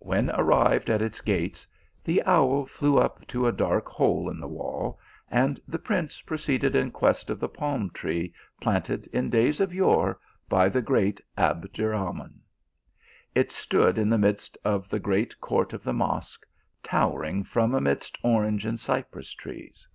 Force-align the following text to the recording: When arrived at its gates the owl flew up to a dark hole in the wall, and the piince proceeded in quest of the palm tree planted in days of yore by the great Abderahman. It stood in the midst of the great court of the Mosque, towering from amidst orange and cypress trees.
When 0.00 0.28
arrived 0.30 0.90
at 0.90 1.00
its 1.00 1.20
gates 1.20 1.68
the 2.02 2.20
owl 2.24 2.66
flew 2.66 2.98
up 2.98 3.24
to 3.28 3.46
a 3.46 3.52
dark 3.52 3.88
hole 3.88 4.28
in 4.28 4.40
the 4.40 4.48
wall, 4.48 4.98
and 5.30 5.60
the 5.68 5.78
piince 5.78 6.20
proceeded 6.26 6.74
in 6.74 6.90
quest 6.90 7.30
of 7.30 7.38
the 7.38 7.48
palm 7.48 7.90
tree 7.90 8.34
planted 8.60 9.06
in 9.12 9.30
days 9.30 9.60
of 9.60 9.72
yore 9.72 10.18
by 10.48 10.68
the 10.68 10.82
great 10.82 11.20
Abderahman. 11.38 12.40
It 13.36 13.52
stood 13.52 13.96
in 13.96 14.10
the 14.10 14.18
midst 14.18 14.58
of 14.64 14.88
the 14.88 14.98
great 14.98 15.40
court 15.40 15.72
of 15.72 15.84
the 15.84 15.92
Mosque, 15.94 16.44
towering 16.82 17.44
from 17.44 17.72
amidst 17.72 18.18
orange 18.24 18.66
and 18.66 18.80
cypress 18.80 19.32
trees. 19.32 19.86